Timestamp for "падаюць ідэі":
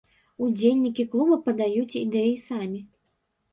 1.49-2.35